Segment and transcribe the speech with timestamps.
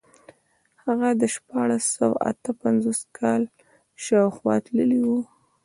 [0.83, 3.41] هغه د شپاړس سوه اته پنځوس کال
[4.05, 5.09] شاوخوا تللی و.